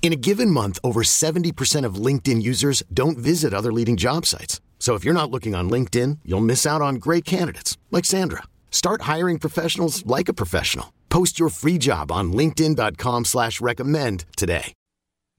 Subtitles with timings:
[0.00, 4.62] In a given month, over 70% of LinkedIn users don't visit other leading job sites.
[4.78, 8.44] So if you're not looking on LinkedIn, you'll miss out on great candidates like Sandra.
[8.70, 10.94] Start hiring professionals like a professional.
[11.10, 14.72] Post your free job on LinkedIn.com slash recommend today.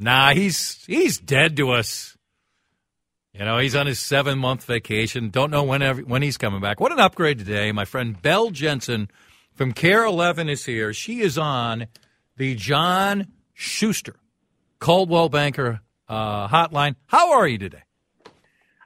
[0.02, 2.16] Nah, he's he's dead to us.
[3.34, 5.30] You know, he's on his seven month vacation.
[5.30, 6.80] Don't know when when he's coming back.
[6.80, 7.72] What an upgrade today.
[7.74, 9.10] My friend Belle Jensen
[9.54, 10.94] from KARE 11 is here.
[10.94, 11.88] She is on
[12.38, 14.16] the John Schuster
[14.80, 16.96] Coldwell Banker uh, hotline.
[17.08, 17.84] How are you today?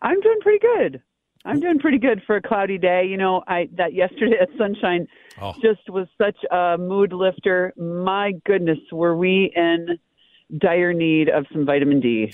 [0.02, 1.02] I'm doing pretty good.
[1.46, 3.06] I'm doing pretty good for a cloudy day.
[3.06, 5.08] You know, I that yesterday at sunshine
[5.42, 5.54] Oh.
[5.62, 7.74] just was such a mood lifter.
[7.78, 9.98] My goodness, were we in
[10.58, 12.34] dire need of some vitamin D?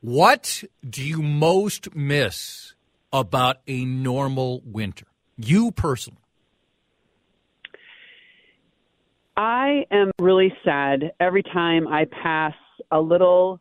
[0.00, 2.74] What do you most miss
[3.12, 5.06] about a normal winter?
[5.36, 6.20] You personally.
[9.36, 12.54] I am really sad every time I pass
[12.90, 13.60] a little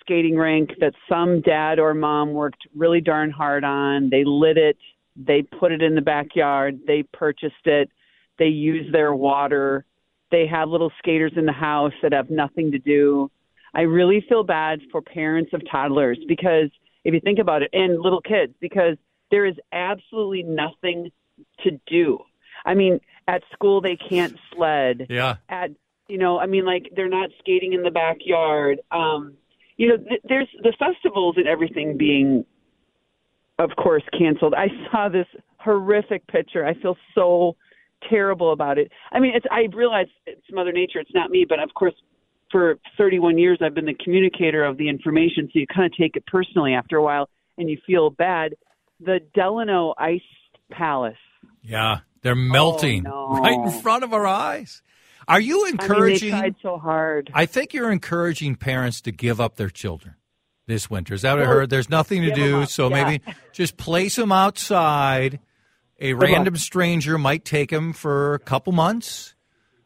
[0.00, 4.08] skating rink that some dad or mom worked really darn hard on.
[4.10, 4.76] They lit it,
[5.16, 7.90] they put it in the backyard, they purchased it,
[8.38, 9.84] they use their water,
[10.30, 13.30] they have little skaters in the house that have nothing to do.
[13.74, 16.70] I really feel bad for parents of toddlers because
[17.04, 18.96] if you think about it, and little kids, because
[19.30, 21.10] there is absolutely nothing
[21.64, 22.18] to do.
[22.64, 25.36] I mean, at school they can't sled Yeah.
[25.48, 25.70] at
[26.08, 29.34] you know i mean like they're not skating in the backyard um
[29.76, 32.44] you know th- there's the festivals and everything being
[33.58, 35.26] of course canceled i saw this
[35.58, 37.56] horrific picture i feel so
[38.08, 41.58] terrible about it i mean it's i realize it's mother nature it's not me but
[41.58, 41.94] of course
[42.52, 46.14] for 31 years i've been the communicator of the information so you kind of take
[46.16, 47.28] it personally after a while
[47.58, 48.54] and you feel bad
[49.00, 50.20] the delano ice
[50.70, 51.16] palace
[51.62, 51.98] Yeah.
[52.22, 53.40] They're melting Oh, no.
[53.40, 54.82] right in front of our eyes.
[55.28, 56.30] Are you i mean encouraging?
[56.32, 60.14] they tried so hard I think you're encouraging parents to give up their children
[60.66, 61.14] this winter.
[61.14, 61.70] Is that what I heard?
[61.70, 63.04] There's nothing to do, so yeah.
[63.04, 65.38] maybe just place them outside.
[66.00, 69.34] A random stranger might take them for a couple months.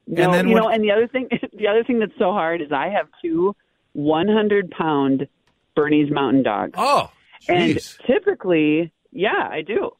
[0.07, 2.33] No, and then you what- know, and the other thing, the other thing that's so
[2.33, 3.55] hard is I have two
[3.93, 5.29] 100 pound
[5.77, 7.11] Bernese Mountain Dogs, Oh,
[7.49, 9.91] and typically, yeah, I do.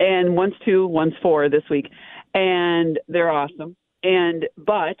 [0.00, 1.88] And one's two, one's four this week,
[2.34, 3.76] and they're awesome.
[4.04, 4.96] And but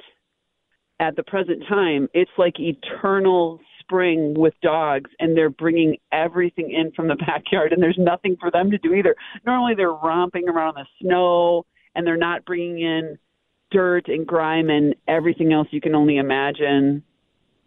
[0.98, 6.90] at the present time, it's like eternal spring with dogs, and they're bringing everything in
[6.92, 9.14] from the backyard, and there's nothing for them to do either.
[9.46, 13.18] Normally, they're romping around in the snow, and they're not bringing in
[13.70, 17.02] dirt and grime and everything else you can only imagine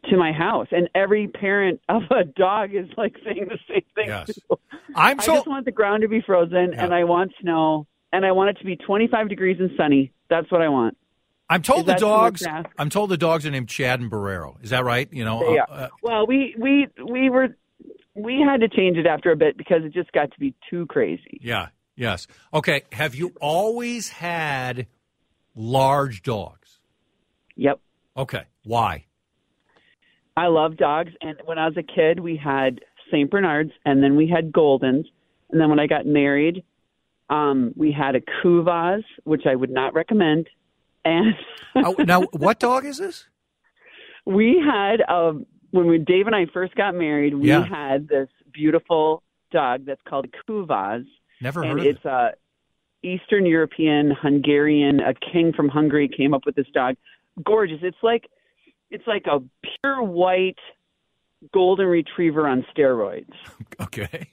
[0.09, 0.67] to my house.
[0.71, 4.07] And every parent of a dog is like saying the same thing.
[4.07, 4.27] Yes.
[4.33, 4.59] too.
[4.95, 6.85] I'm I so just want the ground to be frozen Yeah.
[6.85, 10.13] and I want snow and I want it to be 25 degrees and sunny.
[10.29, 10.97] That's what I want.
[11.49, 12.67] I'm told the that too much dogs.
[12.77, 14.61] I'm told the dogs are named Chad and Barrero.
[14.63, 15.07] Is that right?
[15.11, 15.39] You know.
[15.39, 15.79] They uh, are.
[15.83, 17.49] uh, well, we we we were
[18.13, 20.85] we had to change it after a bit because it just got to be too
[20.87, 21.39] crazy.
[21.41, 21.69] yeah.
[21.95, 22.27] Yes.
[22.53, 22.83] Okay.
[22.91, 24.85] Have you always had
[25.55, 26.79] large dogs?
[27.55, 27.79] Yep.
[28.15, 28.43] Okay.
[28.63, 29.05] Why?
[30.37, 32.81] I love dogs, and when I was a kid, we had
[33.11, 35.05] Saint Bernards, and then we had Goldens,
[35.49, 36.63] and then when I got married,
[37.31, 40.47] um, we had a Kuvasz, which I would not recommend,
[41.07, 41.35] and
[41.85, 43.27] Oh, now, what dog is this?
[44.25, 47.63] we had um, when we Dave and I first got married, we Yeah.
[47.65, 51.05] had this beautiful dog that's called a Kuvasz,
[51.41, 51.89] Never and heard of it.
[51.89, 52.09] it's it.
[52.09, 52.31] a
[53.03, 54.99] Eastern European Hungarian.
[54.99, 56.95] A king from Hungary came up with this dog.
[57.45, 57.79] Gorgeous.
[57.83, 58.23] It's like
[58.89, 59.39] it's like a
[59.81, 60.57] pure white
[61.53, 63.33] golden retriever on steroids.
[63.79, 64.31] Okay.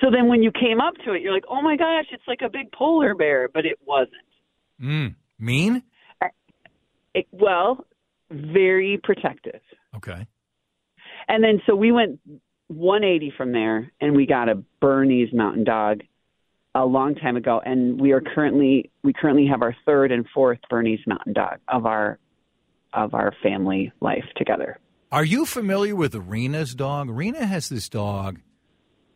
[0.00, 2.40] So then when you came up to it, you're like, oh my gosh, it's like
[2.42, 4.14] a big polar bear, but it wasn't.
[4.80, 5.14] Mm.
[5.38, 5.82] Mean?
[6.20, 6.28] Uh,
[7.14, 7.86] it, well,
[8.30, 9.60] very protective.
[9.96, 10.26] Okay.
[11.28, 12.20] And then so we went
[12.68, 16.02] 180 from there, and we got a Bernese Mountain Dog.
[16.74, 20.58] a long time ago, and we are currently we currently have our third and fourth
[20.68, 22.18] Bernese Mountain Dog of our
[22.92, 24.78] of our family life together.
[25.12, 27.08] Are you familiar with Rena's dog?
[27.08, 28.40] Rena has this dog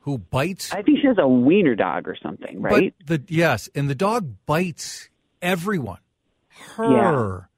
[0.01, 0.73] who bites.
[0.73, 2.95] I think she has a wiener dog or something, right?
[3.07, 5.09] But the yes, and the dog bites
[5.43, 5.99] everyone.
[6.77, 7.49] Her,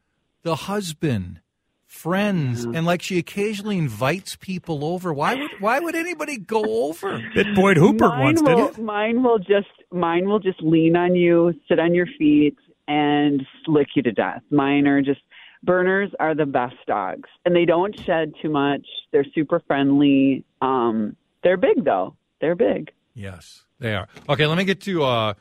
[0.42, 1.40] the husband,
[1.86, 5.12] friends, and like she occasionally invites people over.
[5.12, 7.20] Why would why would anybody go over?
[7.34, 8.82] Bit Boyd Hooper mine once, will, didn't it?
[8.82, 12.56] Mine will just mine will just lean on you, sit on your feet,
[12.88, 14.42] and lick you to death.
[14.50, 15.20] Mine are just
[15.62, 18.84] Berners are the best dogs, and they don't shed too much.
[19.12, 20.44] They're super friendly.
[20.60, 22.16] Um, they're big though.
[22.40, 22.90] They're big.
[23.14, 24.08] Yes, they are.
[24.28, 25.34] Okay, let me get to uh,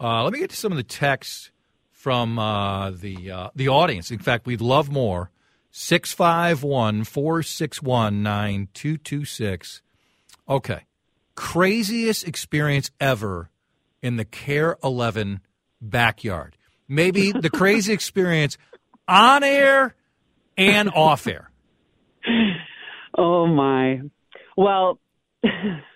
[0.00, 1.50] uh, let me get to some of the texts
[2.06, 4.12] from uh, the uh, the audience.
[4.12, 5.32] In fact, we'd love more.
[5.72, 9.82] 651 461 9226.
[10.48, 10.82] Okay.
[11.34, 13.50] Craziest experience ever
[14.02, 15.40] in the KARE 11
[15.82, 16.56] backyard.
[16.86, 18.56] Maybe the crazy experience
[19.08, 19.96] on air
[20.56, 21.50] and off air.
[23.18, 24.02] Oh my.
[24.56, 25.00] Well,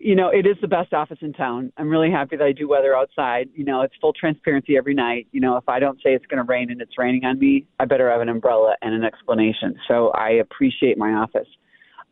[0.00, 1.72] you know, it is the best office in town.
[1.76, 3.50] I'm really happy that I do weather outside.
[3.54, 5.28] You know, it's full transparency every night.
[5.30, 7.66] You know, if I don't say it's going to rain and it's raining on me,
[7.78, 9.76] I better have an umbrella and an explanation.
[9.86, 11.48] So I appreciate my office.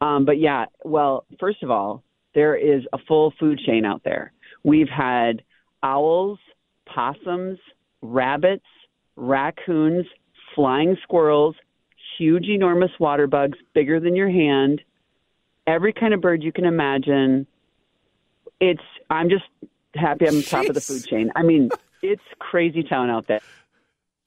[0.03, 2.05] Um, but yeah, well, first of all,
[2.35, 4.33] there is a full food chain out there.
[4.65, 5.43] We've had
[5.83, 6.39] owls,
[6.87, 7.59] possums,
[8.03, 8.67] rabbits,
[9.17, 10.05] raccoons,
[10.55, 11.57] flying squirrels,
[12.19, 14.83] huge, enormous water bugs, bigger than your hand,
[15.67, 17.47] every kind of bird you can imagine.
[18.61, 19.45] It's I'm just
[19.95, 21.31] happy I'm top of the food chain.
[21.37, 21.71] I mean,
[22.03, 23.41] it's crazy town out there.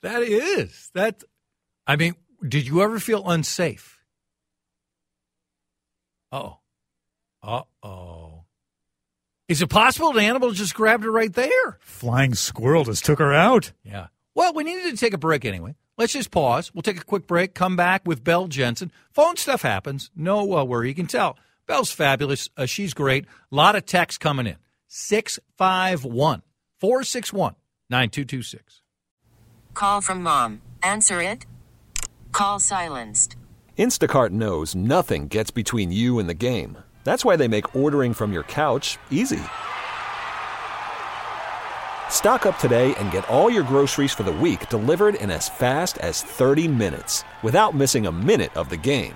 [0.02, 0.90] That is.
[0.94, 1.24] That
[1.86, 2.16] I mean,
[2.48, 4.00] did you ever feel unsafe?
[6.32, 6.58] Oh.
[7.44, 8.46] Uh oh.
[9.48, 11.78] Is it possible an animal just grabbed her right there?
[11.82, 13.74] Flying squirrel just took her out.
[13.84, 14.08] Yeah.
[14.34, 15.76] Well, we needed to take a break anyway.
[15.98, 16.74] Let's just pause.
[16.74, 18.92] We'll take a quick break, come back with Belle Jensen.
[19.12, 20.10] Phone stuff happens.
[20.16, 20.88] No uh, worry.
[20.88, 21.38] You can tell.
[21.68, 22.50] Belle's fabulous.
[22.58, 23.26] Uh, she's great.
[23.52, 24.58] A lot of texts coming in.
[24.88, 26.42] 651
[26.80, 27.56] 461
[27.90, 28.82] 9226.
[29.74, 30.62] Call from mom.
[30.84, 31.46] Answer it.
[32.32, 33.36] Call silenced.
[33.78, 36.78] Instacart knows nothing gets between you and the game.
[37.04, 39.42] That's why they make ordering from your couch easy.
[42.10, 45.98] Stock up today and get all your groceries for the week delivered in as fast
[45.98, 49.16] as 30 minutes without missing a minute of the game.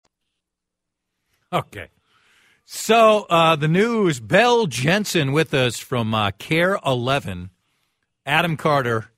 [1.53, 1.87] Okay.
[2.63, 7.49] So uh, the news: Belle Jensen with us from uh, KARE 11.
[8.25, 9.11] Adam Carter,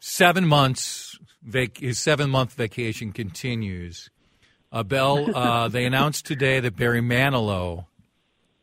[0.00, 1.18] seven months.
[1.42, 4.10] Vac- his seven month vacation continues.
[4.70, 7.86] Uh, Belle, uh, they announced today that Barry Manilow,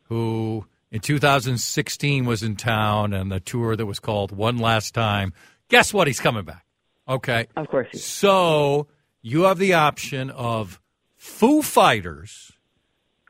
[0.03, 5.33] who in 2016 was in town and the tour that was called One Last Time,
[5.69, 6.05] guess what?
[6.05, 6.63] He's coming back.
[7.07, 7.47] Okay.
[7.55, 7.87] Of course.
[7.91, 8.87] he- So
[9.23, 10.79] you have the option of
[11.25, 12.51] Foo Fighters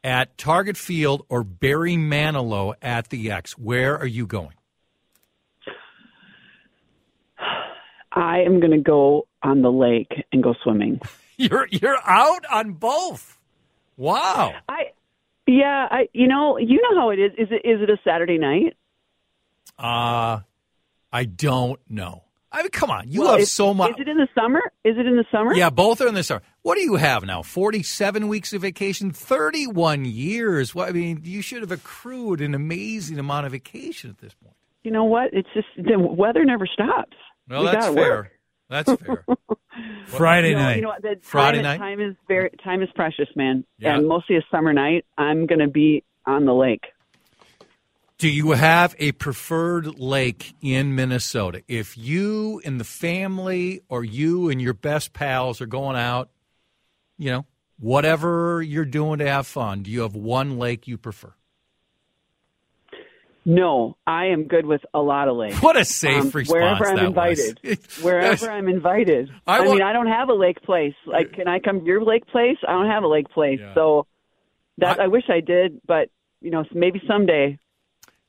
[0.04, 3.58] at Target Field or Barry Manilow at the X.
[3.58, 4.54] Where are you going?
[8.12, 11.00] I am going to go on the lake and go swimming.
[11.38, 13.38] You're you're out on both.
[13.98, 14.54] Wow.
[14.70, 14.84] I,
[15.46, 17.32] yeah, I, you know, you know how it is.
[17.38, 18.78] Is it is it a Saturday night?
[19.78, 20.40] Uh
[21.12, 22.24] I don't know.
[22.54, 23.12] I mean, come on.
[23.12, 23.90] You Well, have is- so much.
[23.92, 24.62] Is it in the summer?
[24.86, 25.54] Is it in the summer?
[25.54, 26.42] Yeah, both are in the summer.
[26.66, 27.44] What do you have now?
[27.44, 30.74] Forty-seven weeks of vacation, thirty-one years.
[30.74, 34.56] Well, I mean, you should have accrued an amazing amount of vacation at this point.
[34.84, 35.30] you know what?
[35.32, 37.16] It's just the weather never stops.
[37.48, 37.94] Well, We that's fair.
[37.94, 38.32] work.
[38.68, 39.24] That's fair.
[40.08, 40.76] Friday You know, night.
[40.78, 41.02] you know what?
[41.04, 41.78] The Friday time, night?
[41.78, 43.64] Time is very time is precious, man.
[43.78, 43.98] Yeah.
[43.98, 45.06] And mostly a summer night.
[45.20, 46.86] I'm going to be on the lake.
[48.18, 51.62] Do you have a preferred lake in Minnesota?
[51.68, 56.30] If you and the family or you and your best pals are going out,
[57.18, 57.46] you know,
[57.80, 61.34] whatever you're doing to have fun, do you have one lake you prefer?
[63.48, 65.62] No, I am good with a lot of lakes.
[65.62, 67.60] What a safe Um, response wherever I'm that invited.
[67.64, 67.78] was.
[68.04, 69.30] Wherever I'm invited.
[69.46, 70.96] I I, want- mean, I don't have a lake place.
[71.06, 72.58] Like, can I come to your lake place?
[72.68, 73.60] I don't have a lake place.
[73.62, 73.76] Yeah.
[73.76, 74.08] So
[74.80, 76.10] that I- I, wish I did, but
[76.42, 77.60] you know, maybe someday.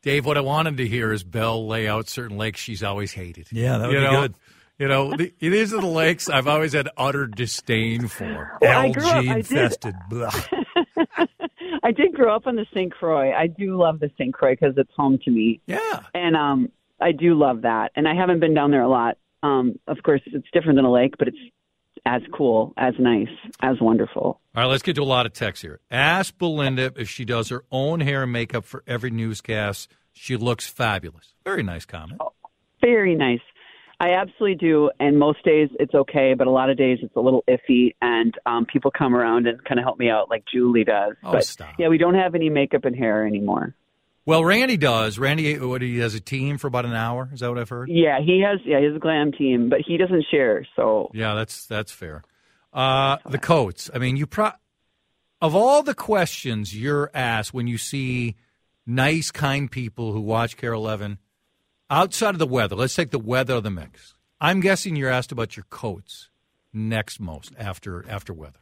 [0.03, 3.49] Dave, what I wanted to hear is Belle lay out certain lakes she's always hated.
[3.51, 4.21] Yeah, that would you be know?
[4.23, 4.35] good.
[4.79, 8.59] You know, the, these are the lakes I've always had utter disdain for.
[8.61, 9.95] Well, I Algae did- infested.
[10.11, 10.31] Blah.
[11.83, 12.93] I did grow up on the St.
[12.93, 13.33] Croix.
[13.33, 14.35] I do love the St.
[14.35, 15.61] Croix because it's home to me.
[15.67, 16.01] Yeah.
[16.15, 17.93] And um, I do love that.
[17.97, 19.19] And I haven't been down there a lot.
[19.43, 21.37] Um, of course, it's different than a lake, but it's
[22.05, 23.29] as cool, as nice,
[23.63, 24.23] as wonderful.
[24.23, 25.81] All right, let's get to a lot of texts here.
[25.91, 29.89] Ask Belinda if she does her own hair and makeup for every newscast.
[30.13, 31.35] She looks fabulous.
[31.45, 32.21] Very nice comment.
[32.81, 33.41] Very nice.
[33.99, 34.91] I absolutely do.
[35.01, 37.95] And most days it's okay, but a lot of days it's a little iffy.
[38.03, 41.15] And um, people come around and kind of help me out, like Julie does.
[41.23, 41.75] Oh, but stop.
[41.79, 43.75] yeah, we don't have any makeup and hair anymore.
[44.27, 45.19] Well, Randy does.
[45.21, 47.31] Randy, what he has a team for about an hour.
[47.33, 47.89] Is that what I've heard?
[47.89, 48.59] Yeah, he has.
[48.65, 50.67] Yeah, he has a glam team, but he doesn't share.
[50.75, 52.25] So Yeah, that's that's fair.
[52.73, 53.89] Uh, the coats.
[53.95, 54.51] I mean, you pro
[55.41, 58.35] of all the questions you're asked when you see
[58.85, 61.19] nice, kind people who watch KARE 11,
[61.91, 64.15] outside of the weather, let's take the weather of the mix.
[64.41, 66.31] I'm guessing you're asked about your coats
[66.73, 68.61] next most after after weather.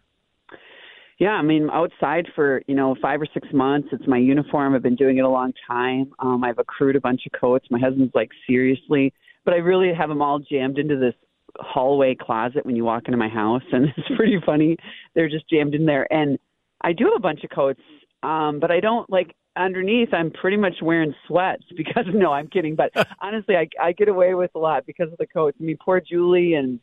[1.18, 3.88] Yeah, I mean, outside for you know five or six months.
[3.92, 4.74] It's my uniform.
[4.74, 6.12] I've been doing it a long time.
[6.18, 7.66] Um, I've accrued a bunch of coats.
[7.70, 9.12] My husband's like seriously,
[9.44, 11.14] but I really have them all jammed into this
[11.56, 14.76] hallway closet when you walk into my house, and it's pretty funny.
[15.14, 16.38] They're just jammed in there, and
[16.80, 17.80] I do have a bunch of coats,
[18.22, 20.12] um, but I don't like underneath.
[20.12, 22.74] I'm pretty much wearing sweats because no, I'm kidding.
[22.74, 25.56] But honestly, I, I get away with a lot because of the coats.
[25.60, 26.80] I mean, poor Julie and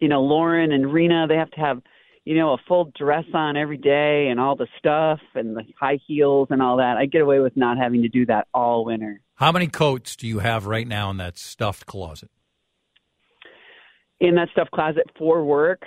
[0.00, 1.26] you know Lauren and Rena.
[1.28, 1.82] They have to have
[2.24, 5.98] you know, a full dress on every day and all the stuff and the high
[6.06, 6.96] heels and all that.
[6.96, 9.20] I get away with not having to do that all winter.
[9.36, 12.30] How many coats do you have right now in that stuffed closet?
[14.20, 15.82] In that stuff closet for work,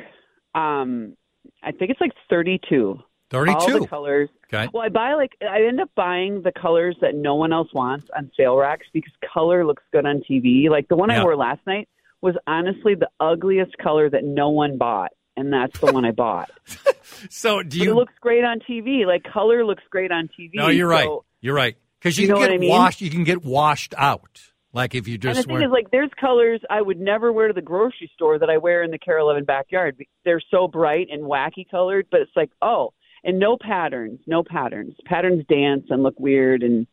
[0.56, 1.16] um,
[1.62, 3.00] I think it's like 32.
[3.34, 3.80] All 32.
[3.80, 4.30] the colors.
[4.54, 4.70] Okay.
[4.74, 8.08] Well, I buy like I end up buying the colors that no one else wants
[8.16, 10.70] on sale racks because color looks good on TV.
[10.70, 11.22] Like the one Yeah.
[11.22, 11.88] I wore last night
[12.22, 16.50] was honestly the ugliest color that no one bought, and that's the one I bought.
[17.30, 19.06] So do But you it looks great on TV.
[19.06, 20.52] Like color looks great on TV.
[20.56, 21.08] No, you're right.
[21.42, 21.76] You're right.
[22.00, 22.70] Because you, You know can get I mean?
[22.70, 23.02] washed.
[23.02, 24.42] You can get washed out.
[24.74, 25.66] Like if you just And the thing wear.
[25.68, 28.84] is, like, there's colors I would never wear to the grocery store that I wear
[28.84, 30.04] in the KARE 11 backyard.
[30.26, 34.96] They're so bright and wacky colored, but it's like, oh, and no patterns, no patterns.
[35.06, 36.88] Patterns dance and look weird, and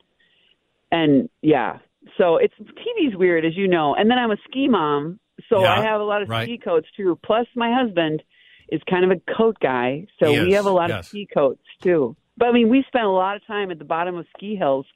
[0.90, 1.78] and yeah.
[2.18, 3.94] So it's TV's weird, as you know.
[3.94, 6.44] And then I'm a ski mom, so Yeah, I have a lot of right.
[6.44, 7.18] ski coats too.
[7.24, 8.22] Plus, my husband
[8.70, 11.00] is kind of a coat guy, so we have a lot yes.
[11.00, 12.16] of ski coats too.
[12.36, 14.86] But I mean, we spent a lot of time at the bottom of ski hills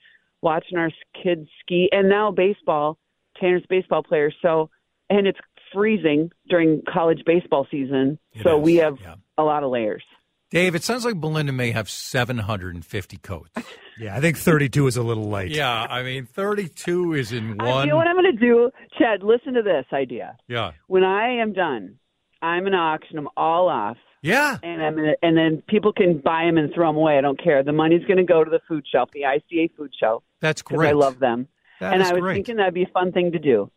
[0.41, 0.91] watching our
[1.23, 2.99] kids ski, and now baseball.
[3.41, 4.71] Tanner's baseball player, so
[5.11, 5.41] and it's
[5.73, 9.17] freezing during college baseball season, It so is, we have yeah.
[9.37, 10.05] a lot of layers.
[10.55, 13.51] Dave, it sounds like Belinda may have 750 coats.
[13.99, 15.51] Yeah, I think 32 is a little light.
[15.51, 17.85] yeah, I mean, 32 is in I, one.
[17.87, 19.23] you know what I'm going to do, Chad?
[19.23, 20.37] Listen to this idea.
[20.49, 20.73] yeah.
[20.87, 21.97] When I am done,
[22.41, 24.57] I'm going to auction them all off, Yeah.
[24.63, 27.19] and I'm gonna, and then people can buy them and throw them away.
[27.19, 27.63] I don't care.
[27.63, 30.77] The money's going to go to the food shelf, the ICA food shelf, That's because
[30.79, 30.91] great.
[30.91, 31.49] I love them.
[31.81, 32.35] That and is I was great.
[32.35, 33.71] thinking that'd be a fun thing to do.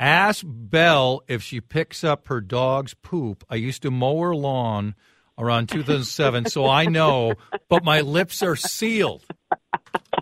[0.00, 3.44] Ask Belle if she picks up her dog's poop.
[3.50, 4.94] I used to mow her lawn
[5.38, 7.34] around 2007, so I know,
[7.68, 9.24] but my lips are sealed.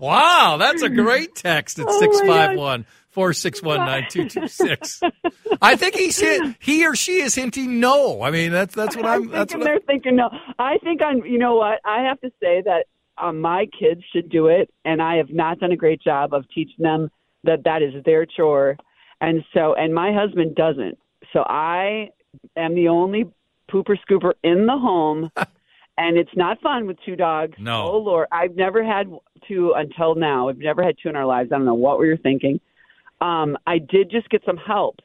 [0.00, 5.00] Wow, that's a great text at Oh, 651 461 9226.
[5.62, 8.22] I think he's hit, he or she is hinting no.
[8.22, 10.28] I mean, that's that's what I'm, I'm that's what they're thinking no.
[10.58, 11.24] I think I'm.
[11.24, 11.80] You know what?
[11.84, 12.84] I have to say that
[13.16, 16.44] um, my kids should do it, and I have not done a great job of
[16.54, 17.08] teaching them
[17.44, 18.76] that that is their chore,
[19.22, 20.98] and so and my husband doesn't.
[21.32, 22.10] So I
[22.54, 23.24] am the only
[23.70, 25.30] pooper scooper in the home.
[25.98, 27.54] And it's not fun with two dogs.
[27.58, 27.86] No.
[27.90, 29.06] Oh Lord, I've never had
[29.48, 30.50] two until now.
[30.50, 31.50] I've never had two in our lives.
[31.50, 32.60] I don't know what we were thinking.
[33.22, 34.96] Um, I did just get some help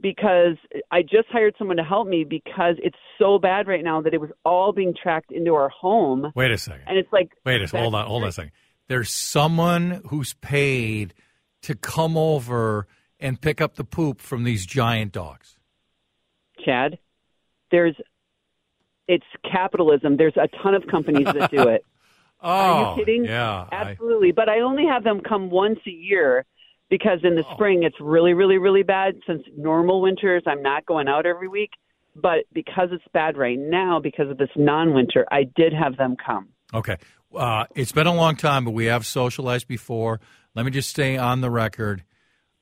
[0.00, 0.56] because
[0.90, 4.20] I just hired someone to help me because it's so bad right now that it
[4.22, 6.32] was all being tracked into our home.
[6.34, 6.84] wait a second.
[6.86, 7.80] And it's like, Wait a second.
[7.82, 8.06] Hold on.
[8.06, 8.52] Hold on a second.
[8.88, 11.12] There's someone who's paid
[11.60, 12.86] to come over
[13.20, 15.58] and pick up the poop from these giant dogs?
[16.64, 16.98] Chad,
[17.70, 17.94] there's
[19.08, 20.16] it's capitalism.
[20.16, 21.84] There's a ton of companies that do it.
[22.42, 23.24] Oh, Are you kidding?
[23.24, 23.66] Yeah.
[23.70, 24.32] I- Absolutely.
[24.32, 26.44] But I only have them come once a year
[26.90, 27.54] because in the Oh.
[27.54, 29.16] spring it's really, really, really bad.
[29.26, 31.70] Since normal winters, I'm not going out every week.
[32.16, 36.16] But because it's bad right now, because of this non winter, I did have them
[36.16, 36.48] come.
[36.72, 36.96] Okay.
[37.34, 40.18] Uh, it's been a long time, but we have socialized before.
[40.54, 42.04] Let me just stay on the record.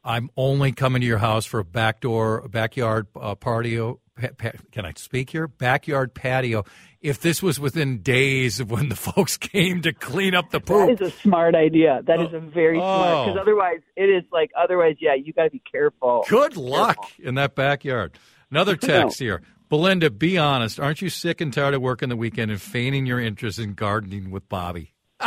[0.02, 4.00] I'm only coming to your house for a backdoor, backyard uh, patio.
[4.20, 5.48] Pa- pa- can I speak here?
[5.48, 6.64] Backyard patio.
[7.00, 10.66] If this was within days of when the folks came to clean up the That
[10.66, 12.00] poop, is a smart idea.
[12.06, 12.50] That is a oh.
[12.52, 13.12] very smart.
[13.12, 13.24] Oh.
[13.26, 16.24] Because otherwise, it is like, otherwise, yeah, you got to be careful.
[16.28, 18.18] good luck in that backyard.
[18.50, 19.42] Another text here.
[19.68, 20.78] Belinda, be honest.
[20.78, 24.30] Aren't you sick and tired of working the weekend and feigning your interest in gardening
[24.30, 24.94] with Bobby?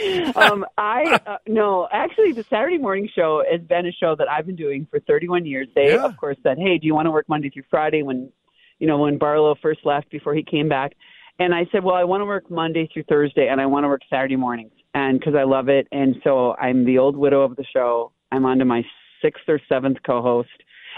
[0.36, 4.46] um, I uh, no, actually, the Saturday morning show has been a show that I've
[4.46, 5.68] been doing for 31 years.
[5.74, 6.04] They, Yeah.
[6.04, 8.30] of course, said, "Hey, do you want to work Monday through Friday?" When
[8.78, 10.92] you know when Barlow first left before he came back,
[11.38, 13.88] and I said, "Well, I want to work Monday through Thursday, and I want to
[13.88, 17.56] work Saturday mornings, and because I love it." And so I'm the old widow of
[17.56, 18.12] the show.
[18.32, 18.82] I'm on to my
[19.22, 20.48] sixth or seventh co-host,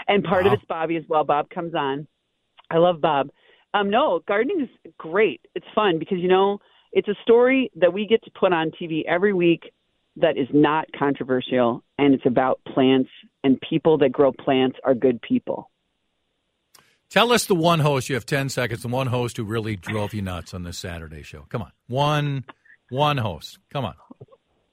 [0.07, 0.53] and part Wow.
[0.53, 1.23] of it's Bobby as well.
[1.23, 2.07] Bob comes on.
[2.71, 3.29] I love Bob.
[3.73, 5.41] Um, no, gardening is great.
[5.55, 6.59] It's fun because you know
[6.93, 9.71] it's a story that we get to put on TV every week
[10.17, 13.09] that is not controversial, and it's about plants
[13.43, 15.69] and people that grow plants are good people.
[17.09, 18.09] Tell us the one host.
[18.09, 18.81] You have ten seconds.
[18.81, 21.45] The one host who really drove you nuts on this Saturday show.
[21.49, 22.45] Come on, one,
[22.89, 23.59] one host.
[23.71, 23.95] Come on.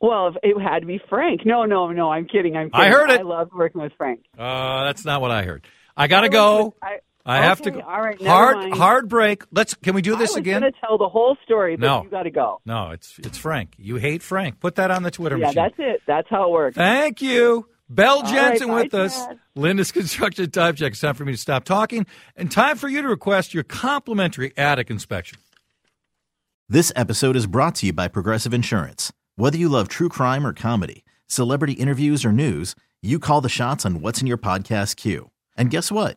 [0.01, 1.43] Well, if it had to be Frank.
[1.45, 2.11] No, no, no.
[2.11, 2.57] I'm kidding.
[2.57, 2.87] I'm kidding.
[2.87, 3.21] I heard it.
[3.21, 4.25] I love working with Frank.
[4.39, 5.67] Uh, that's not what I heard.
[5.97, 6.65] I gotta I go.
[6.65, 6.99] was- I,
[7.31, 7.81] I have to go.
[7.81, 8.75] All right, hard, mind.
[8.75, 9.45] hard break.
[9.53, 9.75] Let's.
[9.75, 10.37] Can we do this again?
[10.37, 10.61] I was again?
[10.63, 12.03] going to tell the whole story, but No.
[12.03, 12.61] you got to go.
[12.67, 13.75] No, it's it's Frank.
[13.79, 14.61] You hate Frank.
[14.61, 15.63] Put that on the Twitter Yeah, machine.
[15.63, 16.03] that's it.
[16.07, 16.77] That's how it works.
[16.77, 17.67] Thank you.
[17.89, 19.17] Belle right, Jensen bye, with us.
[19.27, 19.39] Chad.
[19.57, 20.93] Linda's Construction Time Check.
[20.93, 22.07] It's time for me to stop talking
[22.37, 25.39] and time for you to request your complimentary attic inspection.
[26.69, 29.13] This episode is brought to you by Progressive Insurance.
[29.35, 33.85] Whether you love true crime or comedy, celebrity interviews or news, you call the shots
[33.85, 35.31] on what's in your podcast queue.
[35.57, 36.17] And guess what?